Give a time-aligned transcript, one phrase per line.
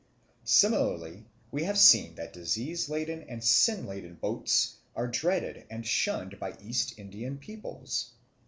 [0.45, 6.39] Similarly we have seen that disease laden and sin laden boats are dreaded and shunned
[6.39, 8.09] by East Indian peoples.